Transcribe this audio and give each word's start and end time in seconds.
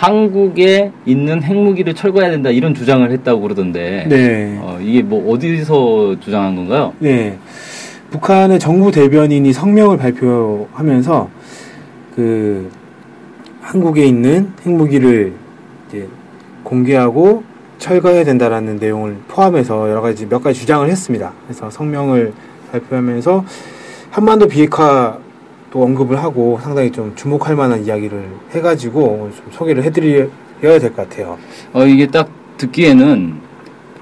한국에 0.00 0.92
있는 1.04 1.42
핵무기를 1.42 1.94
철거해야 1.94 2.30
된다 2.30 2.48
이런 2.48 2.74
주장을 2.74 3.08
했다고 3.10 3.42
그러던데 3.42 4.06
네. 4.08 4.58
어, 4.58 4.78
이게 4.80 5.02
뭐 5.02 5.30
어디서 5.30 6.16
주장한 6.20 6.56
건가요? 6.56 6.94
네. 7.00 7.36
북한의 8.10 8.58
정부 8.58 8.90
대변인이 8.90 9.52
성명을 9.52 9.98
발표하면서 9.98 11.28
그 12.16 12.70
한국에 13.60 14.06
있는 14.06 14.50
핵무기를 14.64 15.34
이제 15.88 16.08
공개하고 16.64 17.44
철거해야 17.76 18.24
된다라는 18.24 18.76
내용을 18.76 19.16
포함해서 19.28 19.90
여러 19.90 20.00
가지 20.00 20.26
몇 20.26 20.42
가지 20.42 20.60
주장을 20.60 20.88
했습니다. 20.88 21.30
그래서 21.46 21.68
성명을 21.68 22.32
발표하면서 22.72 23.44
한반도 24.10 24.48
비핵화 24.48 25.18
도 25.70 25.84
언급을 25.84 26.20
하고 26.22 26.58
상당히 26.60 26.90
좀 26.90 27.12
주목할 27.14 27.54
만한 27.54 27.84
이야기를 27.84 28.24
해가지고 28.52 29.30
좀 29.36 29.44
소개를 29.52 29.84
해드려야 29.84 30.28
될 30.80 30.92
것 30.92 31.08
같아요. 31.08 31.38
어, 31.72 31.84
이게 31.86 32.08
딱 32.08 32.28
듣기에는 32.56 33.34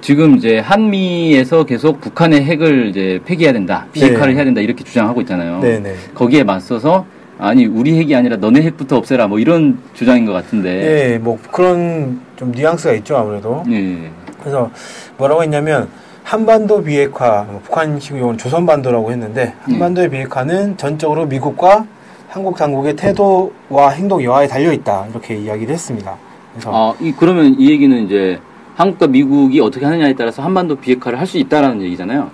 지금 0.01 0.37
이제 0.37 0.61
한미에서 0.61 1.65
계속 1.65 2.01
북한의 2.01 2.43
핵을 2.45 2.87
이제 2.89 3.21
폐기해야 3.27 3.53
된다, 3.53 3.87
비핵화를 3.93 4.29
네. 4.29 4.37
해야 4.37 4.45
된다 4.45 4.61
이렇게 4.63 4.83
주장하고 4.83 5.21
있잖아요. 5.23 5.61
네네. 5.61 5.95
거기에 6.15 6.43
맞서서 6.45 7.05
아니 7.39 7.67
우리 7.67 7.99
핵이 7.99 8.15
아니라 8.17 8.37
너네 8.37 8.63
핵부터 8.63 8.97
없애라 8.97 9.27
뭐 9.29 9.39
이런 9.39 9.79
주장인 9.93 10.25
것 10.25 10.33
같은데. 10.33 10.71
네, 10.73 11.19
뭐 11.19 11.39
그런 11.53 12.21
좀 12.37 12.51
뉘앙스가 12.53 12.95
있죠 12.95 13.17
아무래도. 13.17 13.63
예. 13.71 14.11
그래서 14.41 14.71
뭐라고 15.19 15.43
했냐면 15.43 15.89
한반도 16.29 16.83
비핵화, 16.83 17.47
뭐 17.49 17.59
북한식 17.65 18.19
용어는 18.19 18.37
조선반도라고 18.37 19.11
했는데 19.13 19.55
한반도의 19.63 20.11
비핵화는 20.11 20.77
전적으로 20.77 21.25
미국과 21.25 21.87
한국 22.29 22.55
당국의 22.55 22.97
태도와 22.97 23.89
행동 23.93 24.23
여하에 24.23 24.47
달려 24.47 24.71
있다 24.71 25.07
이렇게 25.11 25.37
이야기를 25.39 25.73
했습니다. 25.73 26.15
그래서 26.53 26.71
아, 26.71 26.95
이 27.01 27.15
그러면 27.19 27.57
이 27.59 27.71
얘기는 27.71 27.97
이제 28.05 28.39
한국과 28.77 29.07
미국이 29.07 29.59
어떻게 29.63 29.87
하느냐에 29.87 30.15
따라서 30.17 30.43
한반도 30.43 30.77
비핵화를 30.77 31.19
할 31.19 31.27
수 31.27 31.39
있다라는 31.39 31.81
얘기잖아요. 31.81 32.31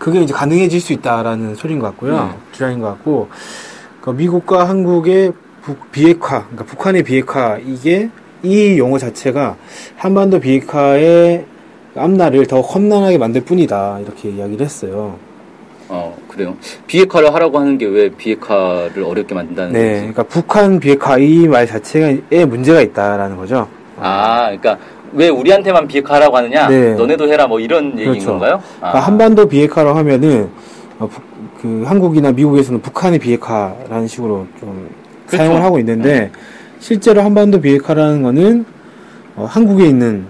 그게 0.00 0.20
이제 0.20 0.34
가능해질 0.34 0.80
수 0.80 0.92
있다라는 0.92 1.54
소리인 1.54 1.78
것 1.78 1.86
같고요. 1.86 2.16
네. 2.16 2.30
주장인 2.50 2.80
것 2.80 2.88
같고 2.88 3.28
그 4.00 4.10
미국과 4.10 4.68
한국의 4.68 5.32
북- 5.62 5.92
비핵화, 5.92 6.40
그러니까 6.46 6.64
북한의 6.64 7.04
비핵화 7.04 7.58
이게 7.64 8.10
이 8.42 8.76
용어 8.78 8.98
자체가 8.98 9.54
한반도 9.96 10.40
비핵화의 10.40 11.46
앞날을 11.98 12.46
더 12.46 12.60
험난하게 12.60 13.18
만들 13.18 13.42
뿐이다 13.42 13.98
이렇게 14.00 14.30
이야기를 14.30 14.64
했어요. 14.64 15.16
어, 15.90 16.14
그래요. 16.28 16.54
비핵화를 16.86 17.32
하라고 17.34 17.58
하는 17.58 17.78
게 17.78 17.86
왜 17.86 18.10
비핵화를 18.10 19.02
어렵게 19.02 19.34
만든다는 19.34 19.72
네, 19.72 19.80
거지? 19.88 19.96
그러니까 20.00 20.22
북한 20.24 20.78
비핵화 20.80 21.16
이 21.18 21.46
말 21.48 21.66
자체에 21.66 22.44
문제가 22.46 22.80
있다라는 22.82 23.36
거죠. 23.36 23.66
아, 23.98 24.44
그러니까 24.46 24.78
왜 25.12 25.28
우리한테만 25.30 25.88
비핵화하라고 25.88 26.36
하느냐? 26.36 26.68
네. 26.68 26.92
너네도 26.94 27.26
해라 27.28 27.46
뭐 27.46 27.58
이런 27.58 27.92
얘기인 27.92 28.10
그렇죠. 28.12 28.26
건가요? 28.32 28.54
아, 28.80 28.90
그러니까 28.90 29.00
한반도 29.00 29.46
비핵화로 29.46 29.94
하면은 29.94 30.50
어, 30.98 31.06
북- 31.06 31.22
그 31.62 31.82
한국이나 31.86 32.30
미국에서는 32.32 32.80
북한의 32.82 33.18
비핵화라는 33.18 34.06
식으로 34.06 34.46
좀 34.60 34.88
그렇죠. 35.26 35.36
사용을 35.44 35.62
하고 35.62 35.78
있는데 35.78 36.30
실제로 36.80 37.22
한반도 37.22 37.60
비핵화라는 37.60 38.22
거는 38.22 38.64
어, 39.36 39.46
한국에 39.48 39.86
있는 39.86 40.26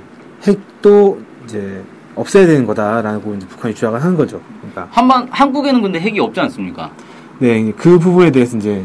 핵도 0.46 1.18
이제 1.48 1.82
없애야 2.14 2.46
되는 2.46 2.66
거다라고 2.66 3.34
이제 3.34 3.46
북한이 3.46 3.74
주장을 3.74 4.00
하는 4.02 4.16
거죠. 4.16 4.40
그러니까 4.60 4.88
한반 4.90 5.26
한국에는 5.30 5.80
근데 5.80 5.98
핵이 5.98 6.20
없지 6.20 6.38
않습니까? 6.40 6.90
네, 7.38 7.72
그 7.76 7.98
부분에 7.98 8.30
대해서 8.30 8.58
이제 8.58 8.84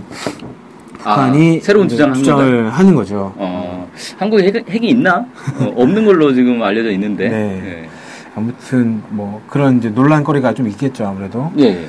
북한이 0.93 1.57
아, 1.57 1.65
새로운 1.65 1.89
주장을 1.89 2.11
하는 2.11 2.23
주장을 2.23 2.69
하는 2.69 2.95
거죠. 2.95 3.33
어, 3.35 3.89
한국에 4.17 4.45
핵, 4.45 4.69
핵이 4.69 4.89
있나? 4.89 5.25
어, 5.59 5.73
없는 5.75 6.05
걸로 6.05 6.33
지금 6.33 6.61
알려져 6.63 6.91
있는데. 6.91 7.29
네. 7.29 7.89
아무튼 8.35 9.03
뭐 9.09 9.41
그런 9.47 9.77
이제 9.77 9.89
논란거리가 9.89 10.53
좀 10.53 10.67
있겠죠 10.67 11.05
아무래도. 11.05 11.51
예. 11.59 11.63
예. 11.65 11.87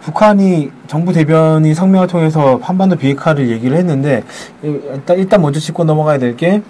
북한이 0.00 0.70
정부 0.86 1.12
대변인 1.12 1.74
성명을 1.74 2.06
통해서 2.06 2.58
한반도 2.62 2.96
비핵화를 2.96 3.50
얘기를 3.50 3.76
했는데 3.76 4.24
일단, 4.62 5.18
일단 5.18 5.42
먼저 5.42 5.60
짚고 5.60 5.84
넘어가야 5.84 6.18
될게 6.18 6.56
어, 6.56 6.62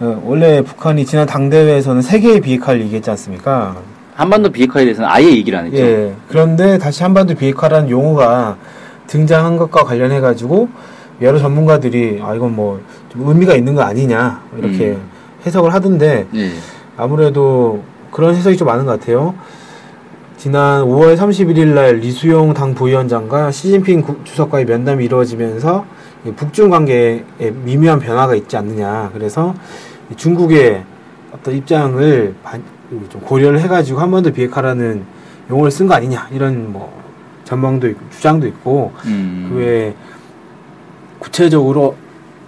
원래 0.00 0.62
북한이 0.62 1.04
지난 1.04 1.26
당대회에서는 1.26 2.02
세 2.02 2.20
개의 2.20 2.40
비핵화를 2.40 2.82
얘기했지 2.82 3.10
않습니까? 3.10 3.76
한반도 4.14 4.50
비핵화에 4.50 4.84
대해서는 4.84 5.08
아예 5.10 5.26
얘기를 5.26 5.58
안 5.58 5.66
했죠. 5.66 5.78
예. 5.78 6.14
그런데 6.28 6.78
다시 6.78 7.02
한반도 7.02 7.34
비핵화라는 7.34 7.88
용어가 7.90 8.56
등장한 9.06 9.56
것과 9.56 9.84
관련해 9.84 10.20
가지고 10.20 10.68
여러 11.20 11.38
전문가들이 11.38 12.20
아 12.22 12.34
이건 12.34 12.54
뭐좀 12.54 13.28
의미가 13.28 13.54
있는 13.54 13.74
거 13.74 13.82
아니냐 13.82 14.42
이렇게 14.58 14.90
음. 14.90 15.02
해석을 15.46 15.72
하던데 15.72 16.26
예. 16.34 16.50
아무래도 16.96 17.82
그런 18.10 18.34
해석이 18.34 18.56
좀 18.56 18.66
많은 18.66 18.86
것 18.86 18.98
같아요. 19.00 19.34
지난 20.36 20.84
5월 20.84 21.16
31일 21.16 21.68
날 21.74 21.96
리수용 21.96 22.54
당 22.54 22.74
부위원장과 22.74 23.50
시진핑 23.50 24.02
구- 24.02 24.22
주석과의 24.24 24.64
면담이 24.66 25.04
이루어지면서 25.04 25.84
이 26.24 26.30
북중 26.32 26.70
관계에 26.70 27.22
미묘한 27.64 27.98
변화가 28.00 28.34
있지 28.36 28.56
않느냐. 28.56 29.10
그래서 29.14 29.54
이 29.54 29.87
중국의 30.16 30.84
어떤 31.32 31.54
입장을 31.54 32.34
반- 32.42 32.62
좀 33.10 33.20
고려를 33.20 33.60
해가지고 33.60 34.00
한반도 34.00 34.32
비핵화라는 34.32 35.04
용어를 35.50 35.70
쓴 35.70 35.86
거 35.86 35.94
아니냐. 35.94 36.28
이런 36.32 36.72
뭐 36.72 36.90
전망도 37.44 37.88
있고 37.88 38.00
주장도 38.10 38.46
있고 38.46 38.92
음. 39.06 39.48
그 39.50 39.56
외에 39.58 39.94
구체적으로 41.18 41.96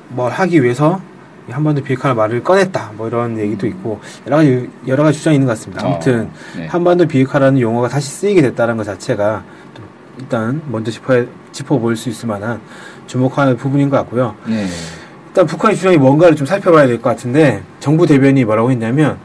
뭘 0.08 0.30
하기 0.32 0.62
위해서 0.62 1.00
이 1.48 1.52
한반도 1.52 1.82
비핵화 1.82 2.14
말을 2.14 2.42
꺼냈다 2.42 2.92
뭐 2.96 3.08
이런 3.08 3.38
얘기도 3.38 3.66
있고 3.66 4.00
여러 4.26 4.36
가지 4.36 4.70
여러 4.86 5.02
가지 5.02 5.18
주장이 5.18 5.36
있는 5.36 5.46
것 5.46 5.52
같습니다. 5.54 5.84
아무튼 5.86 6.22
어, 6.22 6.30
네. 6.58 6.66
한반도 6.66 7.06
비핵화라는 7.06 7.60
용어가 7.60 7.88
다시 7.88 8.08
쓰이게 8.10 8.40
됐다는 8.42 8.76
것 8.76 8.84
자체가 8.84 9.42
또 9.74 9.82
일단 10.18 10.62
먼저 10.68 10.90
짚어 10.90 11.24
짚어볼 11.52 11.96
수 11.96 12.08
있을 12.08 12.28
만한 12.28 12.60
주목할 13.06 13.56
부분인 13.56 13.90
것 13.90 13.96
같고요. 13.98 14.34
네. 14.46 14.66
일단 15.30 15.46
북한의 15.46 15.76
주장이 15.76 15.96
뭔가를 15.96 16.34
좀 16.36 16.46
살펴봐야 16.46 16.86
될 16.86 17.00
것 17.00 17.08
같은데 17.10 17.62
정부 17.78 18.06
대변인이 18.06 18.44
뭐라고 18.44 18.70
했냐면 18.70 19.16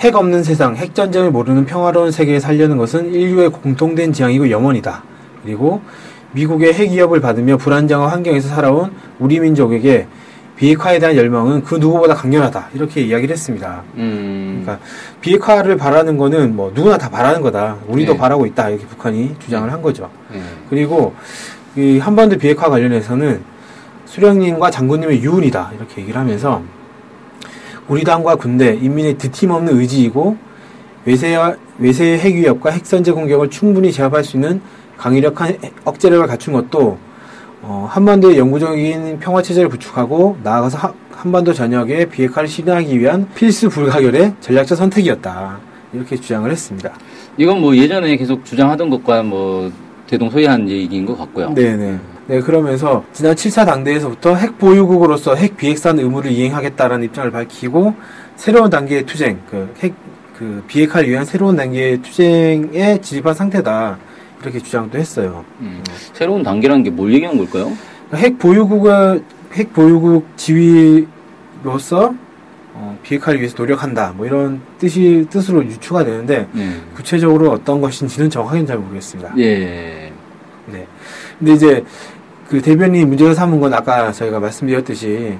핵 0.00 0.14
없는 0.14 0.44
세상, 0.44 0.76
핵 0.76 0.94
전쟁을 0.94 1.32
모르는 1.32 1.66
평화로운 1.66 2.12
세계에 2.12 2.38
살려는 2.38 2.76
것은 2.76 3.12
인류의 3.12 3.50
공통된 3.50 4.12
지향이고 4.12 4.48
염원이다. 4.48 5.02
그리고 5.42 5.82
미국의 6.32 6.72
핵 6.74 6.90
위협을 6.92 7.20
받으며 7.20 7.56
불안정한 7.56 8.10
환경에서 8.10 8.48
살아온 8.48 8.92
우리 9.18 9.40
민족에게 9.40 10.06
비핵화에 10.56 11.00
대한 11.00 11.16
열망은 11.16 11.64
그 11.64 11.76
누구보다 11.76 12.14
강렬하다. 12.14 12.68
이렇게 12.74 13.00
이야기를 13.00 13.32
했습니다. 13.32 13.82
음. 13.96 14.62
그러니까 14.64 14.84
비핵화를 15.20 15.76
바라는 15.76 16.16
거는 16.16 16.54
뭐 16.54 16.70
누구나 16.74 16.96
다 16.96 17.08
바라는 17.08 17.42
거다. 17.42 17.78
우리도 17.88 18.12
네. 18.12 18.18
바라고 18.18 18.46
있다. 18.46 18.68
이렇게 18.70 18.84
북한이 18.86 19.34
주장을 19.40 19.72
한 19.72 19.82
거죠. 19.82 20.10
예. 20.34 20.40
그리고 20.68 21.14
이 21.76 21.98
한반도 21.98 22.36
비핵화 22.38 22.68
관련해서는 22.70 23.40
수령님과 24.08 24.70
장군님의 24.70 25.22
유운이다 25.22 25.72
이렇게 25.76 26.00
얘기를 26.02 26.18
하면서 26.18 26.62
우리 27.88 28.04
당과 28.04 28.36
군대 28.36 28.74
인민의 28.74 29.18
드팀없는 29.18 29.78
의지이고 29.78 30.36
외세와 31.04 31.54
외세의 31.78 32.18
핵 32.18 32.34
위협과 32.34 32.70
핵선제 32.70 33.12
공격을 33.12 33.50
충분히 33.50 33.92
제압할 33.92 34.24
수 34.24 34.36
있는 34.36 34.60
강력한 34.96 35.48
해- 35.50 35.58
억제력을 35.84 36.26
갖춘 36.26 36.54
것도 36.54 36.98
어, 37.62 37.86
한반도의 37.90 38.38
영구적인 38.38 39.18
평화 39.20 39.42
체제를 39.42 39.68
구축하고 39.68 40.38
나아가서 40.42 40.78
하- 40.78 40.92
한반도 41.12 41.52
전역에 41.52 42.06
비핵화를 42.06 42.48
실현하기 42.48 42.98
위한 42.98 43.28
필수 43.34 43.68
불가결의 43.68 44.34
전략적 44.40 44.76
선택이었다 44.78 45.58
이렇게 45.92 46.16
주장을 46.16 46.50
했습니다. 46.50 46.90
이건 47.36 47.60
뭐 47.60 47.76
예전에 47.76 48.16
계속 48.16 48.44
주장하던 48.44 48.90
것과 48.90 49.22
뭐 49.22 49.70
대동소이한 50.06 50.68
얘기인 50.68 51.04
것 51.06 51.16
같고요. 51.18 51.52
네네. 51.54 51.98
네, 52.28 52.40
그러면서 52.40 53.04
지난 53.14 53.34
7차 53.34 53.64
당대에서부터 53.64 54.34
핵 54.34 54.58
보유국으로서 54.58 55.34
핵 55.34 55.56
비핵산 55.56 55.98
의무를 55.98 56.30
이행하겠다라는 56.30 57.06
입장을 57.06 57.30
밝히고 57.30 57.94
새로운 58.36 58.68
단계의 58.68 59.06
투쟁, 59.06 59.40
그 59.50 59.72
핵, 59.78 59.94
그 60.38 60.62
비핵화를 60.66 61.08
위한 61.08 61.24
새로운 61.24 61.56
단계의 61.56 62.02
투쟁에 62.02 63.00
진입한 63.00 63.32
상태다. 63.34 63.98
이렇게 64.42 64.60
주장도 64.60 64.98
했어요. 64.98 65.42
음. 65.60 65.82
새로운 66.12 66.42
단계라는 66.42 66.84
게 66.84 66.90
뭘 66.90 67.12
얘기하는 67.14 67.38
걸까요? 67.38 67.72
핵 68.14 68.38
보유국을 68.38 69.24
핵 69.54 69.72
보유국 69.72 70.26
지위 70.36 71.06
로서 71.64 72.14
어, 72.74 72.96
비핵화를 73.02 73.40
위해서 73.40 73.56
노력한다. 73.58 74.12
뭐 74.16 74.26
이런 74.26 74.60
뜻이 74.78 75.26
뜻으로 75.30 75.64
유추가 75.64 76.04
되는데 76.04 76.46
네. 76.52 76.76
구체적으로 76.94 77.50
어떤 77.50 77.80
것인지는 77.80 78.28
정확히는 78.30 78.66
잘 78.66 78.78
모르겠습니다. 78.78 79.32
예. 79.38 80.12
네. 80.66 80.86
근데 81.38 81.52
이제 81.54 81.84
그 82.48 82.62
대변인이 82.62 83.04
문제가 83.04 83.34
삼은 83.34 83.60
건 83.60 83.74
아까 83.74 84.10
저희가 84.10 84.40
말씀드렸듯이 84.40 85.36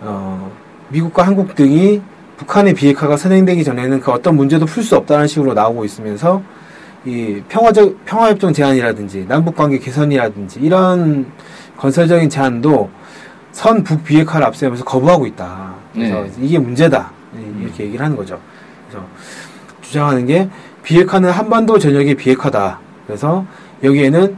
어, 0.00 0.50
미국과 0.88 1.22
한국 1.24 1.54
등이 1.54 2.02
북한의 2.36 2.74
비핵화가 2.74 3.16
선행되기 3.16 3.64
전에는 3.64 4.00
그 4.00 4.10
어떤 4.10 4.36
문제도 4.36 4.66
풀 4.66 4.82
수 4.82 4.96
없다는 4.96 5.26
식으로 5.26 5.54
나오고 5.54 5.84
있으면서 5.84 6.42
이 7.04 7.40
평화적 7.48 8.04
평화협정 8.04 8.52
제안이라든지 8.52 9.26
남북 9.28 9.54
관계 9.54 9.78
개선이라든지 9.78 10.60
이런 10.60 11.26
건설적인 11.76 12.28
제안도 12.28 12.90
선 13.52 13.82
북 13.84 14.04
비핵화를 14.04 14.46
앞세우면서 14.48 14.84
거부하고 14.84 15.26
있다. 15.26 15.72
그래서 15.94 16.14
네. 16.24 16.30
이게 16.40 16.58
문제다 16.58 17.10
이렇게 17.60 17.84
얘기를 17.84 18.04
하는 18.04 18.14
거죠. 18.16 18.38
그래서 18.88 19.06
주장하는 19.80 20.26
게 20.26 20.48
비핵화는 20.82 21.30
한반도 21.30 21.78
전역의 21.78 22.16
비핵화다. 22.16 22.78
그래서 23.06 23.46
여기에는 23.82 24.36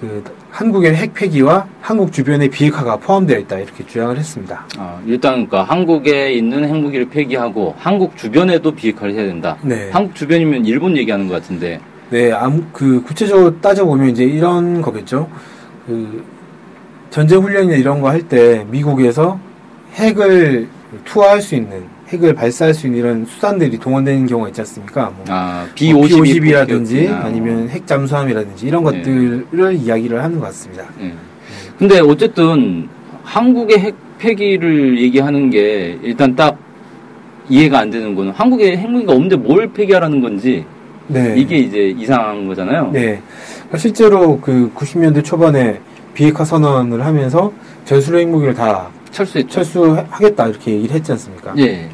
그 0.00 0.24
한국의 0.56 0.94
핵 0.94 1.14
폐기와 1.14 1.66
한국 1.80 2.12
주변의 2.12 2.50
비핵화가 2.50 2.98
포함되어 2.98 3.38
있다 3.38 3.56
이렇게 3.58 3.86
주장을 3.86 4.16
했습니다. 4.18 4.66
아, 4.78 5.00
일단 5.06 5.46
그러니까 5.46 5.62
한국에 5.64 6.32
있는 6.34 6.64
핵무기를 6.68 7.08
폐기하고 7.08 7.74
한국 7.78 8.16
주변에도 8.18 8.70
비핵화를 8.72 9.14
해야 9.14 9.24
된다. 9.26 9.56
네. 9.62 9.88
한국 9.90 10.14
주변이면 10.14 10.66
일본 10.66 10.94
얘기하는 10.98 11.26
것 11.26 11.34
같은데. 11.34 11.80
네, 12.10 12.30
아무 12.32 12.62
그 12.70 13.02
구체적으로 13.02 13.58
따져 13.60 13.86
보면 13.86 14.10
이제 14.10 14.24
이런 14.24 14.82
거겠죠. 14.82 15.26
그 15.86 16.22
전쟁 17.08 17.40
훈련이나 17.40 17.74
이런 17.76 18.02
거 18.02 18.08
할 18.10 18.20
때 18.28 18.66
미국에서 18.70 19.38
핵을 19.94 20.68
투하할 21.06 21.40
수 21.40 21.54
있는 21.54 21.84
핵을 22.12 22.34
발사할 22.34 22.74
수 22.74 22.86
있는 22.86 23.00
이런 23.00 23.24
수단들이 23.24 23.78
동원되는 23.78 24.26
경우가 24.26 24.48
있지 24.48 24.60
않습니까? 24.60 25.12
뭐 25.16 25.24
아, 25.28 25.64
뭐 25.64 25.74
B-52 25.74 26.22
B-50 26.22 26.48
이라든지 26.48 26.94
폭격기나 26.96 27.24
아니면 27.24 27.68
핵 27.70 27.86
잠수함이라든지 27.86 28.66
이런 28.66 28.84
네. 28.84 28.90
것들을 28.98 29.76
이야기를 29.76 30.22
하는 30.22 30.38
것 30.38 30.46
같습니다. 30.46 30.84
예. 31.00 31.12
근데 31.78 32.00
어쨌든 32.00 32.88
한국의 33.24 33.78
핵 33.78 33.94
폐기를 34.18 35.00
얘기하는 35.00 35.50
게 35.50 35.98
일단 36.02 36.36
딱 36.36 36.56
이해가 37.48 37.80
안 37.80 37.90
되는 37.90 38.14
거는 38.14 38.32
한국에 38.32 38.76
핵무기가 38.76 39.12
없는데 39.12 39.36
뭘 39.36 39.72
폐기하라는 39.72 40.20
건지 40.20 40.64
네. 41.08 41.34
이게 41.36 41.56
이제 41.56 41.94
이상한 41.98 42.46
거잖아요. 42.46 42.90
네. 42.92 43.20
그러니까 43.54 43.78
실제로 43.78 44.38
그 44.38 44.70
90년대 44.74 45.24
초반에 45.24 45.80
비핵화 46.14 46.44
선언을 46.44 47.04
하면서 47.04 47.52
전술 47.84 48.18
핵무기를 48.18 48.54
다 48.54 48.88
철수했죠. 49.12 49.52
철수하겠다 49.52 50.48
이렇게 50.48 50.72
얘기를 50.72 50.96
했지 50.96 51.12
않습니까? 51.12 51.54
예. 51.58 51.88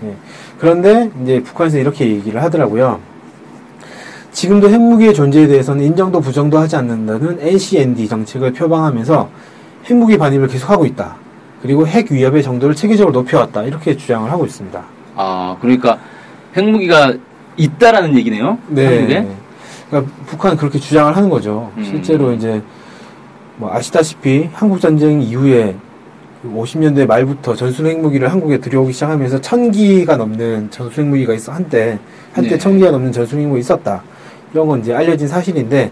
그런데 0.59 1.11
이제 1.23 1.43
북한에서 1.43 1.79
이렇게 1.79 2.09
얘기를 2.09 2.43
하더라고요. 2.43 3.01
지금도 4.33 4.71
핵무기의 4.71 5.15
존재에 5.15 5.47
대해서는 5.47 5.85
인정도 5.85 6.21
부정도 6.21 6.59
하지 6.59 6.77
않는다는 6.77 7.39
NCND 7.41 8.09
정책을 8.09 8.53
표방하면서 8.53 9.29
핵무기 9.87 10.17
반입을 10.17 10.49
계속하고 10.49 10.87
있다. 10.87 11.17
그리고 11.63 11.87
핵 11.87 12.11
위협의 12.13 12.43
정도를 12.43 12.75
체계적으로 12.75 13.13
높여왔다. 13.13 13.65
이렇게 13.65 13.97
주장을 13.97 14.31
하고 14.31 14.47
있습니다. 14.47 14.81
아, 15.17 15.57
그러니까 15.61 15.99
핵무기가 16.57 17.15
있다라는 17.57 18.17
얘기네요. 18.17 18.59
한국에. 18.69 19.29
그러니까 19.91 20.13
북한은 20.27 20.57
그렇게 20.57 20.79
주장을 20.79 21.17
하는 21.17 21.29
거죠. 21.29 21.73
음. 21.77 21.85
실제로 21.85 22.33
이제 22.33 22.63
뭐 23.57 23.73
아시다시피 23.73 24.49
한국 24.53 24.81
전쟁 24.81 25.21
이후에 25.21 25.75
50년대 26.45 27.07
말부터 27.07 27.55
전술 27.55 27.87
핵무기를 27.87 28.31
한국에 28.31 28.59
들여오기 28.59 28.93
시작하면서 28.93 29.41
천 29.41 29.71
기가 29.71 30.17
넘는 30.17 30.71
전술 30.71 31.05
핵무기가 31.05 31.35
있어 31.35 31.53
한때 31.53 31.99
한때 32.33 32.51
네. 32.51 32.59
천 32.59 32.79
기가 32.79 32.91
넘는 32.91 33.13
전술 33.13 33.41
핵무기 33.41 33.61
있었다. 33.61 34.03
이런 34.53 34.67
건 34.67 34.81
이제 34.81 34.95
알려진 34.95 35.27
사실인데 35.27 35.91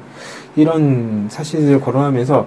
이런 0.54 1.26
사실을 1.28 1.80
거론하면서 1.80 2.46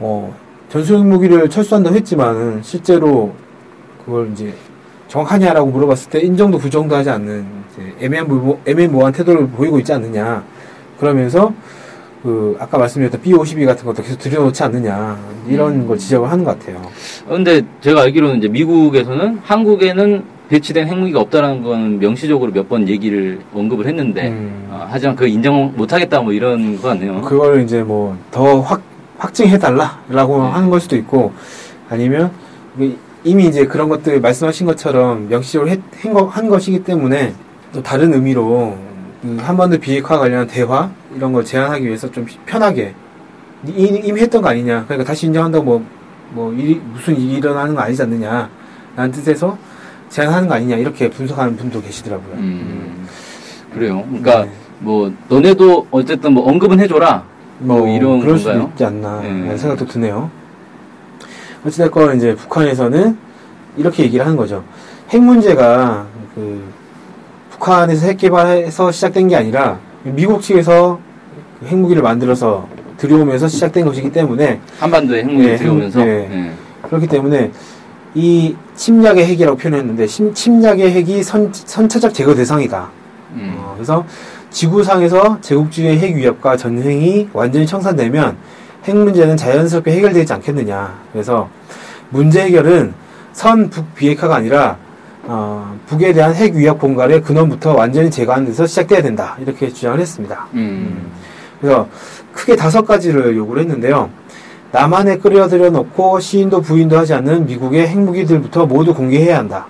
어 0.00 0.34
전술 0.68 0.98
핵무기를 0.98 1.48
철수한다고 1.48 1.96
했지만은 1.96 2.62
실제로 2.62 3.32
그걸 4.04 4.30
이제 4.32 4.52
정확하냐라고 5.08 5.70
물어봤을 5.70 6.10
때 6.10 6.20
인정도 6.20 6.58
부정도 6.58 6.94
하지 6.96 7.10
않는 7.10 7.44
애매모호한 8.66 9.12
태도를 9.12 9.48
보이고 9.48 9.78
있지 9.78 9.92
않느냐 9.92 10.42
그러면서 10.98 11.52
그 12.22 12.56
아까 12.60 12.78
말씀드렸던 12.78 13.20
B52 13.20 13.66
같은 13.66 13.84
것도 13.84 14.02
계속 14.02 14.18
들여놓지 14.18 14.62
않느냐 14.62 15.18
이런 15.48 15.72
음. 15.72 15.86
걸 15.88 15.98
지적을 15.98 16.30
하는 16.30 16.44
것 16.44 16.56
같아요. 16.58 16.80
근데 17.28 17.62
제가 17.80 18.02
알기로는 18.02 18.38
이제 18.38 18.48
미국에서는 18.48 19.40
한국에는 19.42 20.22
배치된 20.48 20.86
핵무기가 20.86 21.18
없다라는 21.20 21.62
건 21.62 21.98
명시적으로 21.98 22.52
몇 22.52 22.68
번 22.68 22.88
얘기를 22.88 23.40
언급을 23.52 23.86
했는데 23.86 24.28
음. 24.28 24.68
아, 24.70 24.86
하지만 24.88 25.16
그 25.16 25.26
인정 25.26 25.72
못하겠다 25.76 26.20
뭐 26.20 26.32
이런 26.32 26.80
거 26.80 26.88
같네요. 26.88 27.22
그걸 27.22 27.62
이제 27.62 27.82
뭐 27.82 28.16
더 28.30 28.60
확 28.60 28.82
확증해 29.18 29.58
달라라고 29.58 30.42
네. 30.42 30.48
하는 30.50 30.70
걸 30.70 30.80
수도 30.80 30.96
있고 30.96 31.32
아니면 31.88 32.30
그 32.76 32.96
이미 33.24 33.46
이제 33.46 33.66
그런 33.66 33.88
것들 33.88 34.20
말씀하신 34.20 34.66
것처럼 34.66 35.28
명시적으로 35.28 35.70
했- 35.70 35.80
한, 36.30 36.48
것이기 36.48 36.82
때문에 36.84 37.32
또 37.72 37.82
다른 37.82 38.12
의미로 38.14 38.76
그 39.22 39.36
한반도 39.40 39.78
비핵화 39.78 40.18
관련한 40.18 40.46
대화 40.48 40.90
이런 41.14 41.32
걸 41.32 41.44
제안하기 41.44 41.84
위해서 41.86 42.10
좀 42.10 42.26
편하게 42.46 42.94
이- 43.66 44.00
이미 44.04 44.20
했던 44.20 44.42
거 44.42 44.48
아니냐 44.48 44.84
그러니까 44.86 45.06
다시 45.06 45.26
인정한다고 45.26 45.64
뭐, 45.64 45.84
뭐 46.30 46.52
일이, 46.52 46.74
무슨 46.92 47.14
일이 47.16 47.34
일어나는 47.34 47.74
거 47.74 47.80
아니지 47.82 48.02
않느냐 48.02 48.48
라는 48.96 49.10
뜻에서 49.12 49.56
제안하는 50.08 50.48
거 50.48 50.54
아니냐 50.54 50.76
이렇게 50.76 51.08
분석하는 51.08 51.56
분도 51.56 51.80
계시더라고요. 51.80 52.34
음, 52.36 53.06
그래요. 53.72 54.04
그러니까 54.08 54.44
네. 54.44 54.50
뭐 54.80 55.12
너네도 55.28 55.86
어쨌든 55.90 56.34
뭐 56.34 56.46
언급은 56.48 56.80
해줘라. 56.80 57.24
뭐 57.60 57.86
이런 57.88 58.20
그럴 58.20 58.34
건가요? 58.34 58.38
수도 58.38 58.68
있지 58.72 58.84
않나 58.84 59.20
네. 59.22 59.56
생각도 59.56 59.86
드네요. 59.86 60.30
어찌됐건 61.64 62.16
이제 62.16 62.34
북한에서는 62.34 63.16
이렇게 63.76 64.02
얘기를 64.02 64.24
하는 64.24 64.36
거죠. 64.36 64.64
핵 65.10 65.22
문제가 65.22 66.06
그 66.34 66.62
북한에서 67.50 68.06
핵 68.06 68.16
개발해서 68.18 68.90
시작된 68.92 69.28
게 69.28 69.36
아니라 69.36 69.78
미국 70.04 70.42
측에서 70.42 70.98
그 71.60 71.66
핵무기를 71.66 72.02
만들어서 72.02 72.66
들여오면서 72.96 73.48
시작된 73.48 73.84
것이기 73.84 74.10
때문에 74.12 74.60
한반도에 74.78 75.20
핵무기 75.20 75.46
네, 75.46 75.56
들여오면서 75.56 76.04
네. 76.04 76.28
네. 76.28 76.52
그렇기 76.82 77.06
때문에 77.06 77.50
이 78.14 78.54
침략의 78.74 79.26
핵이라고 79.26 79.56
표현했는데 79.56 80.06
심- 80.06 80.34
침략의 80.34 80.90
핵이 80.92 81.22
선, 81.22 81.50
선체적 81.52 82.12
제거 82.12 82.34
대상이다. 82.34 82.90
음. 83.34 83.54
어, 83.58 83.72
그래서 83.76 84.04
지구상에서 84.50 85.38
제국주의의 85.40 85.98
핵 85.98 86.14
위협과 86.16 86.56
전쟁이 86.56 87.28
완전히 87.32 87.66
청산되면 87.66 88.36
핵 88.84 88.96
문제는 88.96 89.36
자연스럽게 89.36 89.92
해결되지 89.92 90.32
않겠느냐. 90.34 90.92
그래서 91.12 91.48
문제 92.10 92.42
해결은 92.42 92.92
선 93.32 93.70
북 93.70 93.94
비핵화가 93.94 94.36
아니라 94.36 94.76
어, 95.24 95.78
북에 95.86 96.12
대한 96.12 96.34
핵 96.34 96.54
위협 96.54 96.78
공갈의 96.78 97.22
근원부터 97.22 97.74
완전히 97.74 98.10
제거하는 98.10 98.46
데서 98.46 98.66
시작돼야 98.66 99.02
된다. 99.02 99.36
이렇게 99.40 99.68
주장을 99.68 99.98
했습니다. 99.98 100.46
음. 100.54 101.10
그래서 101.60 101.88
크게 102.32 102.56
다섯 102.56 102.84
가지를 102.84 103.36
요구를 103.36 103.62
했는데요. 103.62 104.10
남한에 104.72 105.18
끌어들여 105.18 105.70
놓고 105.70 106.18
시인도 106.18 106.60
부인도 106.62 106.98
하지 106.98 107.14
않는 107.14 107.46
미국의 107.46 107.86
핵무기들부터 107.88 108.66
모두 108.66 108.94
공개해야 108.94 109.38
한다. 109.38 109.66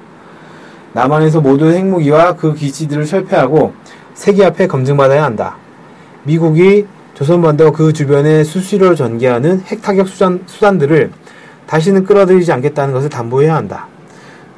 남한에서 0.92 1.40
모든 1.40 1.74
핵무기와 1.74 2.36
그 2.36 2.54
기지들을 2.54 3.04
철폐하고 3.04 3.72
세계 4.14 4.44
앞에 4.44 4.66
검증받아야 4.66 5.24
한다. 5.24 5.56
미국이 6.22 6.86
조선반도와 7.14 7.72
그 7.72 7.92
주변에 7.92 8.44
수시로 8.44 8.94
전개하는 8.94 9.60
핵타격 9.62 10.08
수단, 10.08 10.42
수단들을 10.46 11.10
다시는 11.66 12.04
끌어들이지 12.04 12.52
않겠다는 12.52 12.94
것을 12.94 13.08
담보해야 13.08 13.54
한다. 13.54 13.88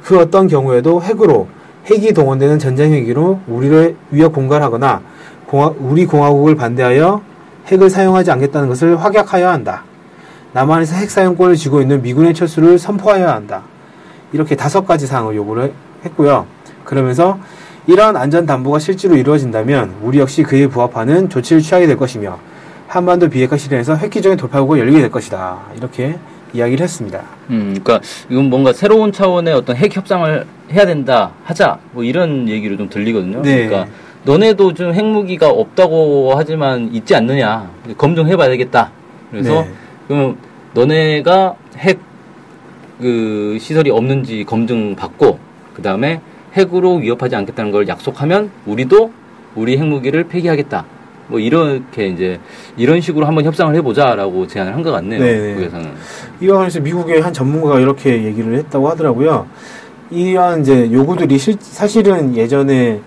그 0.05 0.19
어떤 0.19 0.47
경우에도 0.47 1.01
핵으로 1.01 1.47
핵이 1.87 2.13
동원되는 2.13 2.59
전쟁 2.59 2.93
행위로 2.93 3.39
우리를 3.47 3.95
위협 4.11 4.33
공갈하거나 4.33 5.01
공화- 5.47 5.73
우리 5.79 6.05
공화국을 6.05 6.55
반대하여 6.55 7.21
핵을 7.67 7.89
사용하지 7.89 8.29
않겠다는 8.31 8.69
것을 8.69 8.97
확약하여야 9.03 9.51
한다. 9.51 9.83
남한에서 10.53 10.95
핵 10.95 11.09
사용권을 11.09 11.55
쥐고 11.55 11.81
있는 11.81 12.03
미군의 12.03 12.35
철수를 12.35 12.77
선포하여야 12.77 13.33
한다. 13.33 13.63
이렇게 14.31 14.55
다섯 14.55 14.85
가지 14.85 15.07
사항을 15.07 15.35
요구를 15.35 15.73
했고요. 16.05 16.45
그러면서 16.83 17.39
이러한 17.87 18.15
안전 18.15 18.45
담보가 18.45 18.77
실제로 18.77 19.15
이루어진다면 19.15 19.95
우리 20.03 20.19
역시 20.19 20.43
그에 20.43 20.67
부합하는 20.67 21.29
조치를 21.29 21.63
취하게 21.63 21.87
될 21.87 21.97
것이며 21.97 22.37
한반도 22.87 23.27
비핵화 23.29 23.57
실현에서 23.57 23.97
획기적인 23.97 24.37
돌파구가 24.37 24.77
열리게 24.77 25.01
될 25.01 25.11
것이다. 25.11 25.57
이렇게 25.75 26.17
이야기를 26.55 26.83
했습니다. 26.83 27.21
음, 27.49 27.77
그러니까 27.83 28.01
이건 28.29 28.49
뭔가 28.49 28.73
새로운 28.73 29.11
차원의 29.11 29.53
어떤 29.53 29.75
핵 29.75 29.95
협상을 29.95 30.45
해야 30.71 30.85
된다, 30.85 31.31
하자, 31.43 31.79
뭐 31.91 32.03
이런 32.03 32.49
얘기로 32.49 32.77
좀 32.77 32.89
들리거든요. 32.89 33.41
네. 33.41 33.67
그러니까 33.67 33.91
너네도 34.23 34.73
좀 34.73 34.93
핵무기가 34.93 35.49
없다고 35.49 36.33
하지만 36.35 36.93
있지 36.93 37.15
않느냐, 37.15 37.69
검증해봐야 37.97 38.49
되겠다. 38.49 38.91
그래서 39.31 39.61
네. 39.61 39.69
그럼 40.07 40.37
너네가 40.73 41.55
핵 41.77 42.15
그 42.99 43.57
시설이 43.59 43.89
없는지 43.89 44.43
검증받고 44.45 45.39
그 45.73 45.81
다음에 45.81 46.21
핵으로 46.53 46.95
위협하지 46.95 47.35
않겠다는 47.35 47.71
걸 47.71 47.87
약속하면 47.87 48.51
우리도 48.65 49.11
우리 49.55 49.77
핵무기를 49.77 50.25
폐기하겠다. 50.25 50.85
뭐 51.27 51.39
이렇게 51.39 52.07
이제 52.07 52.39
이런 52.77 53.01
식으로 53.01 53.25
한번 53.25 53.43
협상을 53.45 53.73
해보자라고 53.75 54.47
제안을 54.47 54.73
한 54.75 54.83
것 54.83 54.91
같네요. 54.91 55.19
네네. 55.19 55.55
북에서는. 55.55 55.91
이와 56.41 56.53
관련해서 56.57 56.79
미국의 56.81 57.21
한 57.21 57.33
전문가가 57.33 57.79
이렇게 57.79 58.23
얘기를 58.23 58.55
했다고 58.57 58.89
하더라고요. 58.89 59.47
이러한 60.11 60.61
이제 60.61 60.91
요구들이 60.91 61.37
실, 61.39 61.55
사실은 61.59 62.35
예전에 62.35 62.99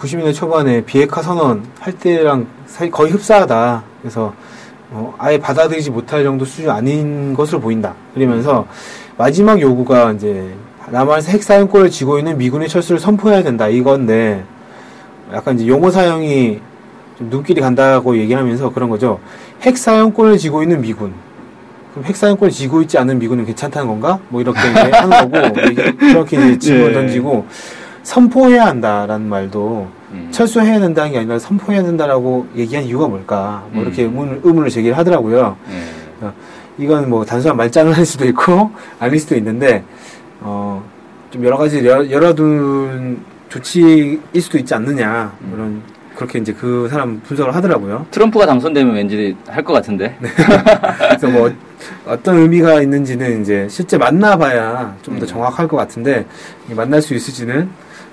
90년대 0.00 0.34
초반에 0.34 0.80
비핵화 0.84 1.22
선언 1.22 1.62
할 1.78 1.92
때랑 1.92 2.46
사- 2.66 2.88
거의 2.90 3.12
흡사하다. 3.12 3.82
그래서 4.02 4.32
어, 4.90 5.14
아예 5.18 5.38
받아들이지 5.38 5.90
못할 5.92 6.24
정도 6.24 6.44
수준 6.44 6.70
아닌 6.70 7.32
것으로 7.34 7.60
보인다. 7.60 7.94
그러면서 8.14 8.66
마지막 9.16 9.60
요구가 9.60 10.10
이제 10.12 10.52
남한에서 10.90 11.30
핵 11.30 11.42
사용권을 11.44 11.90
쥐고 11.90 12.18
있는 12.18 12.36
미군의 12.38 12.68
철수를 12.68 12.98
선포해야 13.00 13.42
된다. 13.44 13.68
이건데 13.68 14.42
약간 15.32 15.54
이제 15.56 15.66
용어 15.68 15.90
사용이 15.90 16.58
좀 16.58 16.62
눈길이 17.18 17.60
간다고 17.60 18.16
얘기하면서 18.16 18.70
그런 18.72 18.88
거죠. 18.90 19.20
핵 19.62 19.76
사용권을 19.78 20.38
쥐고 20.38 20.62
있는 20.62 20.80
미군. 20.80 21.12
그럼 21.92 22.04
핵 22.04 22.16
사용권을 22.16 22.50
쥐고 22.52 22.82
있지 22.82 22.98
않은 22.98 23.18
미군은 23.18 23.46
괜찮다는 23.46 23.88
건가? 23.88 24.18
뭐 24.28 24.40
이렇게 24.40 24.58
하는 24.58 25.30
거고 25.30 25.60
이렇게 26.04 26.36
이제 26.36 26.58
질문 26.58 26.90
예. 26.90 26.92
던지고 26.92 27.46
선포해야 28.02 28.66
한다라는 28.66 29.28
말도 29.28 29.88
음. 30.12 30.28
철수해야 30.30 30.78
된다는 30.78 31.12
게 31.12 31.18
아니라 31.18 31.38
선포해야 31.38 31.82
된다라고 31.82 32.46
얘기한 32.54 32.84
이유가 32.84 33.08
뭘까? 33.08 33.64
뭐 33.72 33.82
이렇게 33.82 34.04
음. 34.04 34.10
의문을, 34.10 34.40
의문을 34.44 34.70
제기를 34.70 34.96
하더라고요. 34.96 35.56
예. 35.70 36.26
이건 36.78 37.08
뭐 37.08 37.24
단순한 37.24 37.56
말장난일 37.56 38.04
수도 38.04 38.26
있고 38.26 38.70
아닐 39.00 39.18
수도 39.18 39.34
있는데 39.36 39.82
어 40.42 40.82
좀 41.28 41.44
여러 41.44 41.56
가지 41.56 41.84
열- 41.84 42.08
열어둔 42.08 43.20
조치일 43.48 44.20
수도 44.40 44.58
있지 44.58 44.72
않느냐 44.74 45.32
음. 45.40 45.50
그런 45.50 45.82
그렇게 46.16 46.38
이제 46.38 46.52
그 46.52 46.88
사람 46.90 47.20
분석을 47.20 47.54
하더라고요. 47.54 48.06
트럼프가 48.10 48.46
당선되면 48.46 48.94
왠지 48.94 49.36
할 49.46 49.62
것 49.66 49.72
같은데. 49.72 50.16
네. 50.20 50.28
그래서 51.08 51.28
뭐 51.28 51.52
어떤 52.06 52.38
의미가 52.38 52.80
있는지는 52.82 53.42
이제 53.42 53.66
실제 53.68 53.98
만나봐야 53.98 54.96
좀더 55.02 55.24
음. 55.24 55.26
정확할 55.26 55.68
것 55.68 55.76
같은데 55.76 56.24
만날 56.68 57.02
수 57.02 57.14
있을지는 57.14 57.68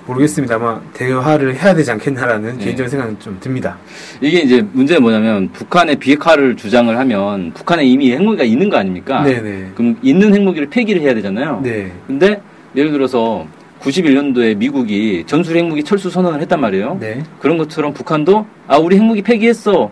모르겠습니다만 0.06 0.80
대화를 0.92 1.54
해야 1.56 1.74
되지 1.74 1.90
않겠나라는 1.92 2.58
네. 2.58 2.64
개인적인 2.64 2.90
생각은 2.90 3.20
좀 3.20 3.38
듭니다. 3.40 3.78
이게 4.20 4.40
이제 4.40 4.60
문제는 4.72 5.00
뭐냐면 5.00 5.48
북한의 5.52 5.96
비핵화를 5.96 6.56
주장을 6.56 6.94
하면 6.98 7.52
북한에 7.54 7.84
이미 7.84 8.12
핵무기가 8.12 8.44
있는 8.44 8.68
거 8.68 8.76
아닙니까? 8.76 9.22
네네. 9.22 9.70
그럼 9.74 9.96
있는 10.02 10.34
핵무기를 10.34 10.68
폐기를 10.68 11.00
해야 11.00 11.14
되잖아요. 11.14 11.60
네. 11.62 11.90
근데 12.06 12.42
예를 12.76 12.90
들어서 12.92 13.46
91년도에 13.84 14.56
미국이 14.56 15.24
전술 15.26 15.58
핵무기 15.58 15.84
철수 15.84 16.10
선언을 16.10 16.40
했단 16.40 16.60
말이에요. 16.60 16.96
네. 17.00 17.22
그런 17.38 17.58
것처럼 17.58 17.92
북한도 17.92 18.46
아 18.66 18.78
우리 18.78 18.96
핵무기 18.96 19.22
폐기했어 19.22 19.90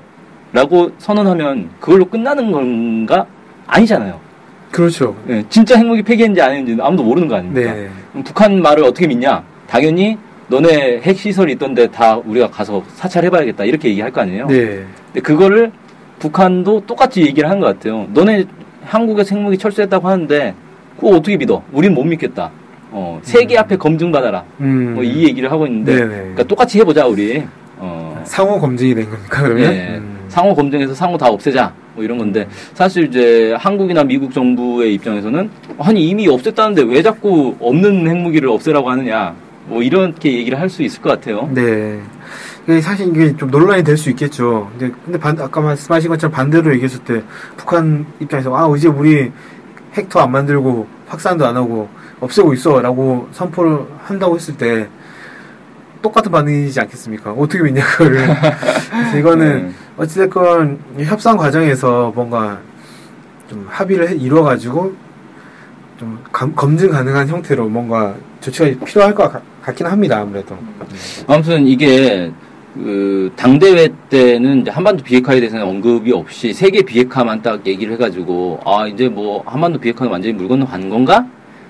라고 0.52 0.90
선언하면 0.98 1.70
그걸로 1.80 2.04
끝나는 2.06 2.50
건가? 2.50 3.26
아니잖아요. 3.66 4.20
그렇죠. 4.70 5.14
예, 5.28 5.44
진짜 5.48 5.76
핵무기 5.76 6.02
폐기했는지 6.02 6.40
아닌지 6.40 6.76
아무도 6.80 7.02
모르는 7.02 7.28
거 7.28 7.36
아닙니까? 7.36 7.72
네. 7.72 7.90
북한 8.24 8.60
말을 8.60 8.84
어떻게 8.84 9.06
믿냐? 9.06 9.42
당연히 9.66 10.16
너네 10.48 11.00
핵 11.02 11.18
시설이 11.18 11.52
있던데 11.52 11.86
다 11.86 12.16
우리가 12.16 12.50
가서 12.50 12.82
사찰해봐야겠다 12.94 13.64
이렇게 13.64 13.88
얘기할 13.90 14.10
거 14.10 14.22
아니에요? 14.22 14.46
네. 14.46 14.84
근데 15.06 15.20
그거를 15.22 15.72
북한도 16.18 16.84
똑같이 16.86 17.22
얘기를 17.22 17.48
하는 17.48 17.60
것 17.60 17.66
같아요. 17.66 18.06
너네 18.12 18.44
한국에서 18.84 19.34
핵무기 19.36 19.58
철수했다고 19.58 20.08
하는데 20.08 20.54
그거 20.96 21.16
어떻게 21.16 21.36
믿어? 21.36 21.62
우린 21.72 21.94
못 21.94 22.04
믿겠다. 22.04 22.50
어, 22.92 23.18
세계 23.22 23.56
앞에 23.58 23.76
검증받아라. 23.76 24.44
음. 24.60 24.94
뭐이 24.94 25.24
얘기를 25.24 25.50
하고 25.50 25.66
있는데 25.66 25.94
네네. 25.96 26.08
그러니까 26.08 26.42
똑같이 26.44 26.78
해보자 26.78 27.06
우리. 27.06 27.42
어, 27.78 28.22
상호 28.24 28.60
검증이 28.60 28.94
된 28.94 29.10
겁니까 29.10 29.42
그러면? 29.42 29.72
예, 29.72 29.96
음. 29.96 30.18
상호 30.28 30.54
검증해서 30.54 30.94
상호 30.94 31.16
다 31.18 31.26
없애자. 31.28 31.72
뭐 31.94 32.04
이런 32.04 32.16
건데 32.18 32.46
사실 32.74 33.04
이제 33.06 33.54
한국이나 33.58 34.02
미국 34.04 34.32
정부의 34.32 34.94
입장에서는 34.94 35.50
아니 35.78 36.08
이미 36.08 36.26
없앴다는데 36.26 36.88
왜 36.88 37.02
자꾸 37.02 37.54
없는 37.60 38.08
핵무기를 38.08 38.48
없애라고 38.48 38.88
하느냐. 38.90 39.34
뭐 39.66 39.82
이렇게 39.82 40.32
얘기를 40.32 40.58
할 40.60 40.68
수 40.68 40.82
있을 40.82 41.00
것 41.02 41.10
같아요. 41.10 41.48
네. 41.52 41.98
사실 42.80 43.08
이게 43.08 43.36
좀 43.36 43.50
논란이 43.50 43.82
될 43.84 43.96
수 43.96 44.08
있겠죠. 44.10 44.70
근데, 44.78 44.94
근데 45.04 45.18
반, 45.18 45.38
아까 45.40 45.60
말씀하신 45.60 46.08
것처럼 46.10 46.32
반대로 46.32 46.72
얘기했을 46.72 47.00
때 47.00 47.22
북한 47.56 48.06
입장에서 48.20 48.54
아 48.54 48.72
이제 48.76 48.88
우리 48.88 49.30
핵도 49.94 50.20
안 50.20 50.30
만들고 50.32 50.86
확산도 51.08 51.46
안 51.46 51.56
하고 51.56 51.88
없애고 52.22 52.54
있어라고 52.54 53.28
선포를 53.32 53.80
한다고 54.04 54.36
했을 54.36 54.56
때 54.56 54.86
똑같은 56.00 56.30
반응이지 56.32 56.80
않겠습니까? 56.80 57.32
어떻게 57.32 57.62
믿냐 57.62 57.84
그거를. 57.84 58.26
그래서 58.90 59.18
이거는 59.18 59.66
네. 59.68 59.72
어찌됐건 59.96 60.78
이 60.98 61.04
협상 61.04 61.36
과정에서 61.36 62.12
뭔가 62.14 62.58
좀 63.48 63.66
합의를 63.68 64.08
해- 64.08 64.14
이루어 64.14 64.42
가지고 64.42 64.92
좀 65.98 66.18
감- 66.32 66.54
검증 66.54 66.90
가능한 66.90 67.28
형태로 67.28 67.68
뭔가 67.68 68.14
조치가 68.40 68.84
필요할 68.84 69.14
것 69.14 69.32
같- 69.32 69.42
같긴 69.62 69.86
합니다 69.86 70.20
아무래도. 70.20 70.56
아무튼 71.26 71.66
이게 71.66 72.32
그 72.74 73.30
당대회 73.36 73.88
때는 74.10 74.62
이제 74.62 74.70
한반도 74.70 75.04
비핵화에 75.04 75.38
대해서는 75.40 75.64
언급이 75.64 76.12
없이 76.12 76.52
세계 76.52 76.82
비핵화만 76.82 77.42
딱 77.42 77.64
얘기를 77.66 77.92
해가지고 77.94 78.60
아 78.64 78.86
이제 78.86 79.08
뭐 79.08 79.42
한반도 79.46 79.78
비핵화는 79.78 80.10
완전히 80.10 80.34
물 80.34 80.48
건너 80.48 80.64
간 80.66 80.88
건가 80.88 81.24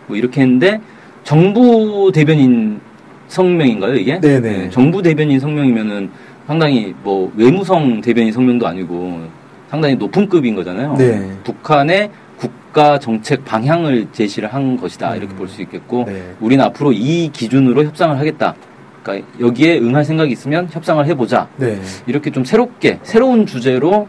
뭐 0.07 0.17
이렇게 0.17 0.43
했는데 0.43 0.81
정부 1.25 2.11
대변인 2.13 2.81
성명인가요 3.29 3.95
이게? 3.95 4.21
네네. 4.21 4.71
정부 4.71 5.03
대변인 5.03 5.41
성명이면은 5.41 6.11
상당히 6.47 6.95
뭐 7.03 7.33
외무성 7.37 8.01
대변인 8.01 8.33
성명도 8.33 8.67
아니고 8.67 9.23
상당히 9.71 9.95
높은 9.95 10.29
급인 10.29 10.55
거잖아요. 10.55 10.97
네. 10.97 11.31
북한의 11.45 12.11
국가 12.37 12.99
정책 12.99 13.45
방향을 13.45 14.09
제시를 14.13 14.53
한 14.53 14.77
것이다 14.77 15.17
이렇게 15.17 15.35
음. 15.35 15.37
볼수 15.37 15.63
있겠고 15.63 16.05
네. 16.07 16.35
우리는 16.41 16.63
앞으로 16.65 16.93
이 16.93 17.31
기준으로 17.33 17.85
협상을 17.85 18.19
하겠다. 18.19 18.55
그러니까 19.03 19.29
여기에 19.41 19.79
응할 19.79 20.05
생각이 20.05 20.33
있으면 20.33 20.69
협상을 20.71 21.05
해보자. 21.07 21.49
네. 21.57 21.81
이렇게 22.07 22.31
좀 22.31 22.45
새롭게 22.45 22.99
새로운 23.03 23.47
주제로 23.47 24.09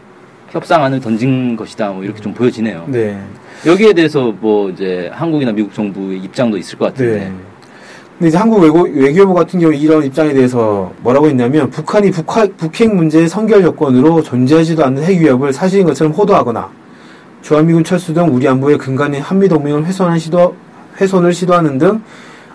협상안을 0.54 1.00
던진 1.00 1.56
것이다. 1.56 1.90
뭐 1.90 2.04
이렇게 2.04 2.20
좀 2.20 2.32
보여지네요. 2.32 2.84
네. 2.86 3.20
여기에 3.66 3.92
대해서 3.92 4.32
뭐 4.40 4.70
이제 4.70 5.10
한국이나 5.12 5.50
미국 5.50 5.74
정부의 5.74 6.18
입장도 6.20 6.56
있을 6.56 6.78
것 6.78 6.86
같은데. 6.86 7.18
네. 7.18 7.32
근데 8.16 8.28
이제 8.28 8.38
한국 8.38 8.62
외고, 8.62 8.82
외교부 8.82 9.34
같은 9.34 9.58
경우 9.58 9.74
이런 9.74 10.04
입장에 10.04 10.32
대해서 10.32 10.92
뭐라고 11.00 11.26
했냐면 11.26 11.68
북한이 11.70 12.12
북하, 12.12 12.46
북핵 12.46 12.94
문제의 12.94 13.28
선결 13.28 13.64
요건으로 13.64 14.22
존재하지도 14.22 14.84
않는 14.84 15.02
핵 15.02 15.18
위협을 15.18 15.52
사실인 15.52 15.86
것처럼 15.86 16.12
호도하거나 16.12 16.70
주한미군 17.42 17.82
철수 17.82 18.14
등 18.14 18.32
우리 18.32 18.46
안보의 18.46 18.78
근간인 18.78 19.20
한미동맹을 19.20 19.84
훼손한 19.86 20.20
시도, 20.20 20.54
훼손을 21.00 21.34
시도하는 21.34 21.78
등 21.78 22.00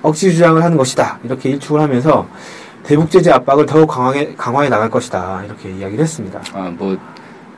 억지 0.01 0.31
주장을 0.31 0.63
하는 0.63 0.77
것이다. 0.77 1.19
이렇게 1.25 1.49
일축을 1.49 1.81
하면서 1.81 2.25
대북 2.83 3.11
제재 3.11 3.29
압박을 3.31 3.65
더욱 3.65 3.87
강하게, 3.87 4.35
강화해 4.37 4.69
나갈 4.69 4.89
것이다. 4.89 5.43
이렇게 5.45 5.69
이야기를 5.69 6.01
했습니다. 6.01 6.41
아, 6.53 6.71
뭐 6.77 6.97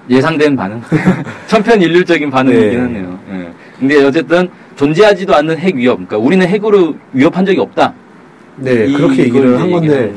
예상된 0.10 0.56
반응. 0.56 0.82
천편일률적인 1.48 2.30
반응이긴 2.30 2.70
네. 2.72 2.78
하네요. 2.78 3.20
예. 3.34 3.48
근데 3.80 4.04
어쨌든 4.04 4.50
존재하지도 4.76 5.34
않는 5.36 5.58
핵 5.58 5.76
위협. 5.76 5.96
그러니까 5.96 6.18
우리는 6.18 6.46
핵으로 6.48 6.96
위협한 7.14 7.46
적이 7.46 7.60
없다. 7.60 7.94
네, 8.58 8.86
이- 8.88 8.94
그렇게 8.94 9.24
얘기를 9.24 9.60
한 9.60 9.72
건데. 9.72 10.14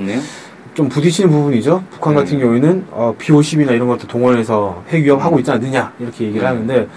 좀 0.75 0.88
부딪히는 0.88 1.31
부분이죠. 1.31 1.85
북한 1.91 2.14
네. 2.14 2.21
같은 2.21 2.41
경우에는 2.41 2.87
어, 2.91 3.14
B50이나 3.17 3.71
이런 3.73 3.87
것도 3.87 4.09
동원해서 4.09 4.83
핵 4.88 5.05
위협하고 5.05 5.38
있지 5.38 5.49
않느냐 5.53 5.93
이렇게 6.00 6.25
얘기를 6.25 6.41
네. 6.43 6.47
하는데 6.49 6.88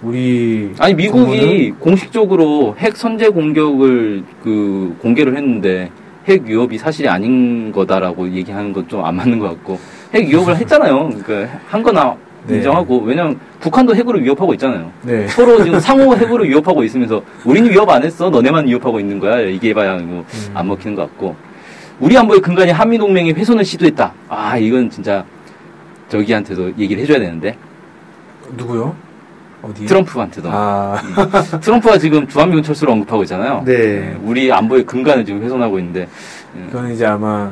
우리 0.00 0.72
아니 0.78 0.94
미국이 0.94 1.72
공식적으로 1.78 2.74
핵 2.78 2.96
선제 2.96 3.28
공격을 3.28 4.22
그 4.42 4.96
공개를 5.02 5.36
했는데 5.36 5.90
핵 6.26 6.42
위협이 6.46 6.78
사실이 6.78 7.06
아닌 7.08 7.70
거다라고 7.70 8.30
얘기하는 8.32 8.72
건 8.72 8.88
좀 8.88 9.04
안 9.04 9.16
맞는 9.16 9.38
것 9.38 9.48
같고 9.50 9.78
핵 10.14 10.26
위협을 10.26 10.56
했잖아요. 10.60 11.10
그러니까 11.22 11.58
한 11.68 11.82
거나 11.82 12.04
네. 12.04 12.16
인정하고 12.56 13.00
왜냐면 13.02 13.38
북한도 13.60 13.94
핵으로 13.94 14.18
위협하고 14.18 14.54
있잖아요. 14.54 14.90
네. 15.02 15.26
서로 15.28 15.62
지금 15.62 15.78
상호 15.80 16.14
핵으로 16.14 16.44
위협하고 16.44 16.82
있으면서 16.84 17.22
우리는 17.44 17.70
위협 17.70 17.88
안 17.90 18.02
했어 18.02 18.30
너네만 18.30 18.66
위협하고 18.66 19.00
있는 19.00 19.18
거야 19.18 19.40
이게 19.40 19.74
봐야 19.74 19.96
뭐 19.96 20.24
음. 20.32 20.50
안 20.54 20.66
먹히는 20.68 20.96
것 20.96 21.02
같고 21.02 21.36
우리 22.00 22.16
안보의 22.16 22.40
근간이 22.40 22.70
한미 22.70 22.98
동맹이 22.98 23.32
훼손을 23.32 23.64
시도했다. 23.64 24.12
아 24.28 24.56
이건 24.56 24.88
진짜 24.90 25.24
저기한테도 26.08 26.74
얘기를 26.78 27.02
해줘야 27.02 27.18
되는데 27.18 27.56
누구요? 28.56 28.94
어디? 29.60 29.84
트럼프한테도 29.86 30.48
아, 30.52 30.96
트럼프가 31.60 31.98
지금 31.98 32.26
주한미군 32.28 32.62
철수를 32.62 32.92
언급하고 32.92 33.22
있잖아요. 33.24 33.62
네. 33.66 34.16
우리 34.22 34.52
안보의 34.52 34.84
근간을 34.84 35.24
지금 35.24 35.42
훼손하고 35.42 35.78
있는데 35.80 36.08
예. 36.56 36.66
그건 36.66 36.92
이제 36.92 37.04
아마 37.04 37.50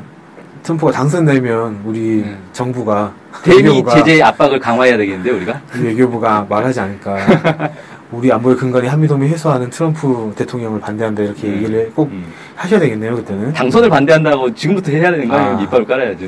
트럼프가 0.62 0.92
당선되면 0.92 1.82
우리 1.84 2.22
네. 2.24 2.36
정부가 2.52 3.12
대미 3.42 3.56
외교부가 3.68 3.94
제재 4.04 4.22
압박을 4.22 4.58
강화해야 4.58 4.96
되겠는데 4.96 5.30
우리가 5.30 5.60
우리 5.74 5.82
외교부가 5.88 6.46
말하지 6.48 6.80
않을까. 6.80 7.16
우리 8.12 8.30
안보의 8.30 8.54
근간이 8.56 8.86
한미동맹 8.86 9.28
해소하는 9.30 9.68
트럼프 9.68 10.32
대통령을 10.36 10.78
반대한다 10.78 11.24
이렇게 11.24 11.48
음. 11.48 11.54
얘기를 11.56 11.90
꼭 11.92 12.08
음. 12.12 12.24
하셔야 12.54 12.78
되겠네요 12.78 13.16
그때는 13.16 13.52
당선을 13.52 13.90
반대한다고 13.90 14.54
지금부터 14.54 14.92
해야 14.92 15.10
되는 15.10 15.26
거 15.26 15.34
아니에요? 15.34 15.56
아. 15.58 15.60
이빨을 15.62 15.84
깔아야죠. 15.86 16.26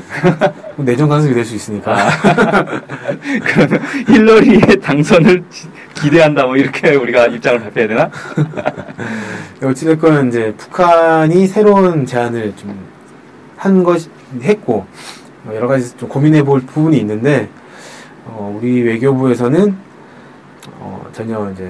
내정 0.75 1.07
간섭이 1.07 1.33
될 1.33 1.45
수 1.45 1.55
있으니까 1.55 1.95
그러면 3.45 3.79
힐러리의 4.09 4.61
당선을 4.81 5.41
지- 5.49 5.69
기대한다 5.93 6.45
뭐 6.45 6.57
이렇게 6.57 6.95
우리가 6.95 7.27
입장을 7.27 7.61
발표해야 7.61 7.87
되나? 7.87 8.11
어찌됐건 9.63 10.27
이제 10.29 10.53
북한이 10.57 11.47
새로운 11.47 12.05
제안을 12.05 12.53
좀 12.57 12.89
한 13.57 13.83
것 13.83 14.07
했고 14.41 14.73
어, 14.75 14.87
여러 15.55 15.67
가지 15.67 15.95
좀 15.97 16.09
고민해 16.09 16.43
볼 16.43 16.61
부분이 16.61 16.97
있는데 16.97 17.49
어, 18.25 18.55
우리 18.59 18.81
외교부에서는 18.83 19.75
어, 20.79 21.05
전혀 21.11 21.49
이제 21.51 21.69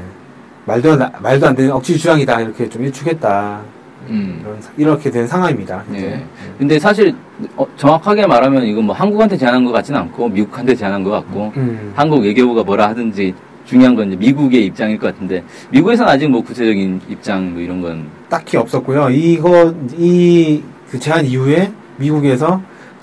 말도 0.66 0.92
안, 0.94 1.12
말도 1.22 1.48
안 1.48 1.56
되는 1.56 1.72
억지 1.72 1.98
주장이다 1.98 2.42
이렇게 2.42 2.68
좀 2.70 2.84
일축했다 2.84 3.62
음. 4.10 4.40
이런 4.42 4.62
사- 4.62 4.72
이렇게 4.78 5.10
된 5.12 5.28
상황입니다. 5.28 5.84
예. 5.94 6.24
근데 6.58 6.80
사실 6.80 7.16
어, 7.56 7.66
정확하게 7.78 8.28
말하면 8.28 8.64
이건 8.64 8.86
뭐 8.86 8.96
한국한테 8.96 9.38
제안한 9.38 9.64
것 9.66 9.72
같지는 9.72 10.00
않고 10.02 10.30
미국한테 10.30 10.76
제안한 10.76 11.04
것 11.04 11.12
같고 11.12 11.52
음. 11.58 11.92
한국 11.96 12.24
외교부가 12.24 12.64
뭐라 12.64 12.90
하든지 12.90 13.34
중요한 13.66 13.96
건 13.96 14.08
이제 14.08 14.16
미국의 14.16 14.66
입장일 14.66 14.98
것 14.98 15.14
같은데 15.14 15.44
미국에서는 15.70 16.12
아직 16.12 16.28
뭐 16.28 16.42
구체적인 16.42 17.02
입장 17.10 17.54
뭐 17.54 17.62
이런 17.62 17.82
건 17.82 18.08
딱히 18.30 18.58
없었고요. 18.58 19.10
이거 19.12 19.74
이 19.98 20.62
그 20.90 20.98
제안 20.98 21.24
이후에 21.24 21.72
미국에서 21.98 22.60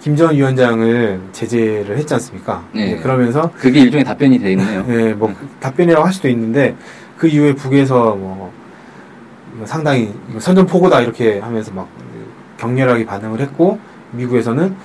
김정은 0.07 0.37
위원장을 0.37 1.21
제재를 1.33 1.99
했지 1.99 2.15
않습니까? 2.15 2.65
네. 2.73 2.93
예, 2.93 2.97
그러면서 2.97 3.51
그게 3.59 3.81
일종의 3.81 4.05
답변이 4.05 4.39
돼 4.39 4.53
있네요. 4.53 4.87
예, 4.89 5.13
뭐 5.13 5.35
답변이라고 5.59 6.07
할 6.07 6.13
수도 6.13 6.29
있는데 6.29 6.77
그 7.19 7.27
이후에 7.27 7.57
북에서 7.57 8.15
뭐 8.15 8.53
상당히 9.65 10.15
이거 10.31 10.39
선전포고다 10.39 11.01
이렇게 11.01 11.41
하면서 11.41 11.73
막 11.73 11.89
격렬하게 12.57 13.05
반응을 13.05 13.41
했고 13.41 13.81
미국에서는 14.13 14.77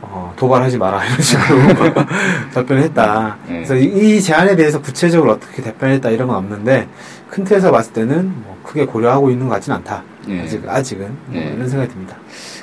어, 0.00 0.32
도발하지 0.36 0.78
마라 0.78 1.04
이런 1.04 1.20
식으로 1.20 1.94
답변을 2.54 2.82
했다. 2.84 3.36
네. 3.48 3.56
그래서 3.56 3.76
이, 3.76 3.84
이 4.16 4.22
제안에 4.22 4.56
대해서 4.56 4.80
구체적으로 4.80 5.32
어떻게 5.32 5.60
답변했다 5.60 6.08
이런 6.08 6.28
건 6.28 6.38
없는데 6.38 6.88
큰 7.28 7.44
틀에서 7.44 7.70
봤을 7.70 7.92
때는 7.92 8.32
뭐 8.44 8.58
크게 8.62 8.86
고려하고 8.86 9.30
있는 9.30 9.46
것 9.46 9.56
같지는 9.56 9.76
않다. 9.76 10.02
예. 10.30 10.40
아직 10.40 10.66
아직은 10.66 11.06
뭐 11.26 11.38
네. 11.38 11.52
이런 11.54 11.68
생각이 11.68 11.92
듭니다. 11.92 12.16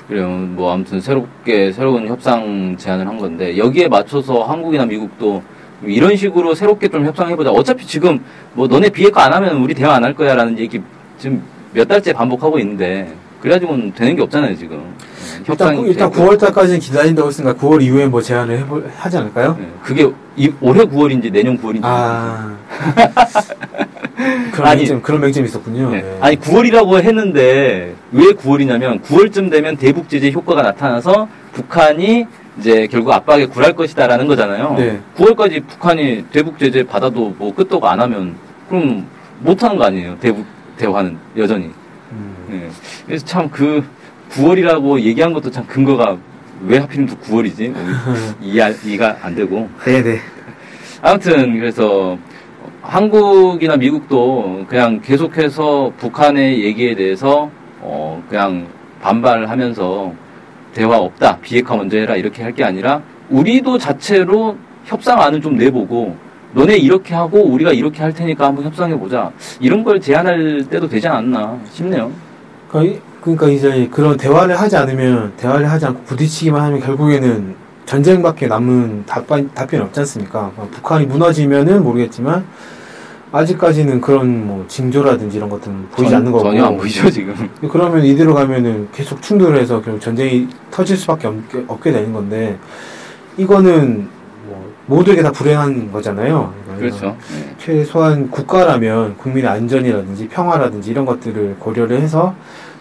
그래요. 0.07 0.29
뭐 0.29 0.71
아무튼 0.73 1.01
새롭게 1.01 1.71
새로운 1.73 2.07
협상 2.07 2.75
제안을 2.77 3.05
한 3.07 3.17
건데 3.17 3.57
여기에 3.57 3.89
맞춰서 3.89 4.43
한국이나 4.43 4.85
미국도 4.85 5.43
이런 5.83 6.15
식으로 6.15 6.55
새롭게 6.55 6.87
좀 6.87 7.05
협상해보자. 7.05 7.51
어차피 7.51 7.85
지금 7.85 8.19
뭐 8.53 8.67
너네 8.67 8.89
비핵화 8.89 9.25
안 9.25 9.33
하면 9.33 9.57
우리 9.57 9.73
대화 9.73 9.95
안 9.95 10.03
할 10.03 10.13
거야라는 10.13 10.57
얘기 10.59 10.81
지금 11.17 11.41
몇 11.73 11.87
달째 11.87 12.13
반복하고 12.13 12.57
있는데 12.59 13.13
그래가지고는 13.41 13.93
되는 13.93 14.15
게 14.15 14.21
없잖아요 14.23 14.55
지금. 14.55 14.77
예, 15.39 15.43
일단, 15.51 15.75
구- 15.75 15.85
일단 15.87 16.09
되고. 16.11 16.23
9월 16.25 16.39
달까지는 16.39 16.79
기다린다고 16.79 17.27
했으니까 17.27 17.53
9월 17.55 17.81
이후에 17.83 18.07
뭐 18.07 18.21
제안을 18.21 18.59
해보, 18.59 18.81
하지 18.97 19.17
않을까요? 19.17 19.57
예, 19.59 19.67
그게 19.83 20.09
이- 20.37 20.51
올해 20.61 20.83
9월인지 20.85 21.31
내년 21.31 21.57
9월인지. 21.61 21.81
아. 21.83 22.55
그런 24.51 24.67
아니, 24.67 24.81
맹점, 24.81 25.01
그런 25.01 25.21
맹점이 25.21 25.47
있었군요. 25.47 25.91
네. 25.91 26.01
네. 26.01 26.17
아니 26.21 26.35
9월이라고 26.37 27.01
했는데 27.01 27.95
왜 28.11 28.23
9월이냐면 28.33 29.01
9월쯤 29.03 29.51
되면 29.51 29.77
대북 29.77 30.09
제재 30.09 30.31
효과가 30.31 30.61
나타나서 30.61 31.27
북한이 31.53 32.25
이제 32.59 32.87
결국 32.87 33.11
압박에 33.11 33.45
굴할 33.47 33.73
것이다라는 33.73 34.27
거잖아요. 34.27 34.75
네. 34.77 34.99
9월까지 35.17 35.65
북한이 35.67 36.25
대북 36.31 36.57
제재 36.59 36.83
받아도 36.83 37.33
뭐 37.37 37.53
끄떡 37.53 37.83
안 37.85 37.99
하면 38.01 38.35
그럼 38.69 39.05
못 39.39 39.61
하는 39.63 39.77
거 39.77 39.85
아니에요. 39.85 40.17
대북 40.19 40.45
대화는 40.77 41.17
여전히. 41.37 41.71
음. 42.11 42.35
네. 42.49 42.69
그래서 43.05 43.25
참 43.25 43.49
그 43.49 43.83
9월이라고 44.31 44.99
얘기한 45.01 45.33
것도 45.33 45.49
참 45.51 45.65
근거가 45.67 46.17
왜 46.65 46.79
하필이면 46.79 47.07
또 47.09 47.15
9월이지? 47.17 47.73
이해, 48.41 48.73
이해가 48.83 49.17
안 49.21 49.35
되고. 49.35 49.69
네네. 49.85 50.19
아무튼 51.01 51.59
그래서 51.59 52.17
한국이나 52.87 53.75
미국도 53.75 54.65
그냥 54.69 55.01
계속해서 55.01 55.91
북한의 55.97 56.63
얘기에 56.63 56.95
대해서 56.95 57.49
어 57.81 58.23
그냥 58.29 58.65
반발하면서 59.01 60.13
대화 60.73 60.97
없다 60.97 61.37
비핵화 61.41 61.75
먼저 61.75 61.97
해라 61.97 62.15
이렇게 62.15 62.43
할 62.43 62.53
게 62.53 62.63
아니라 62.63 63.01
우리도 63.29 63.77
자체로 63.77 64.55
협상안을 64.85 65.41
좀 65.41 65.57
내보고 65.57 66.15
너네 66.53 66.77
이렇게 66.77 67.13
하고 67.13 67.43
우리가 67.43 67.73
이렇게 67.73 68.01
할 68.01 68.13
테니까 68.13 68.45
한번 68.45 68.63
협상해 68.63 68.97
보자 68.97 69.31
이런 69.59 69.83
걸 69.83 69.99
제안할 69.99 70.63
때도 70.69 70.87
되지 70.87 71.07
않았나 71.09 71.59
싶네요. 71.71 72.09
그러니까, 72.69 72.95
이- 72.95 73.01
그러니까 73.21 73.49
이제 73.49 73.87
그런 73.91 74.15
대화를 74.15 74.57
하지 74.59 74.77
않으면, 74.77 75.33
대화를 75.37 75.69
하지 75.69 75.85
않고 75.87 76.03
부딪히기만 76.03 76.61
하면 76.61 76.79
결국에는 76.79 77.55
전쟁밖에 77.85 78.47
남은 78.47 79.03
답변, 79.05 79.49
답변이 79.53 79.83
없지 79.83 79.99
않습니까? 80.01 80.51
뭐 80.55 80.67
북한이 80.71 81.05
무너지면은 81.05 81.83
모르겠지만, 81.83 82.45
아직까지는 83.31 83.99
그런 84.01 84.47
뭐 84.47 84.65
징조라든지 84.67 85.37
이런 85.37 85.49
것들은 85.49 85.89
보이지 85.91 86.11
전- 86.11 86.19
않는 86.21 86.31
거고. 86.31 86.43
전혀 86.45 86.65
안 86.65 86.77
보이죠 86.77 87.09
지금. 87.09 87.33
그러면 87.69 88.03
이대로 88.05 88.33
가면은 88.33 88.87
계속 88.93 89.21
충돌을 89.21 89.59
해서 89.59 89.81
결국 89.81 89.99
전쟁이 89.99 90.47
터질 90.71 90.95
수밖에 90.95 91.27
없게, 91.27 91.63
없게 91.67 91.91
되는 91.91 92.13
건데, 92.13 92.57
이거는 93.37 94.07
뭐 94.47 94.73
모두에게 94.85 95.21
다 95.21 95.31
불행한 95.31 95.91
거잖아요. 95.91 96.53
그렇죠. 96.79 97.17
네. 97.33 97.55
최소한 97.57 98.31
국가라면 98.31 99.17
국민의 99.17 99.49
안전이라든지 99.49 100.29
평화라든지 100.29 100.91
이런 100.91 101.05
것들을 101.05 101.57
고려를 101.59 101.99
해서 102.01 102.33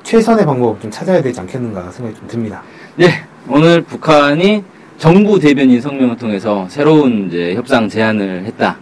최선의 0.05 0.47
방법을 0.47 0.81
좀 0.81 0.91
찾아야 0.91 1.21
되지 1.21 1.41
않겠는가 1.41 1.91
생각이 1.91 2.17
좀 2.17 2.29
듭니다. 2.29 2.63
네, 2.95 3.09
오늘 3.49 3.83
북한이 3.83 4.63
정부 4.99 5.39
대변인 5.41 5.81
성명을 5.81 6.17
통해서 6.17 6.67
새로운 6.71 7.27
이제 7.27 7.55
협상 7.57 7.89
제안을 7.89 8.45
했다. 8.45 8.77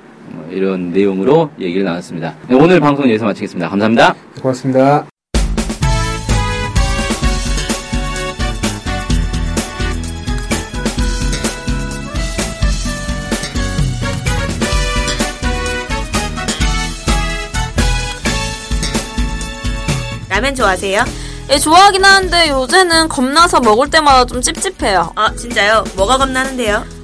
뭐 0.55 0.63
이런 0.63 0.93
내용으로 0.93 1.51
얘기를 1.61 1.85
나눴습니다. 1.85 2.35
네, 2.49 2.55
오늘 2.55 2.79
방송 2.79 3.07
여기서 3.07 3.25
마치겠습니다. 3.25 3.69
감사합니다. 3.69 4.15
고맙습니다. 4.41 5.07
라면 20.29 20.55
좋아하세요? 20.55 21.05
예, 21.51 21.59
좋아하긴 21.59 22.05
하는데 22.05 22.49
요새는 22.49 23.09
겁나서 23.09 23.61
먹을 23.61 23.91
때마다 23.91 24.25
좀 24.25 24.41
찝찝해요. 24.41 25.13
아 25.15 25.35
진짜요? 25.35 25.85
뭐가 25.97 26.17
겁나는데요? 26.19 27.04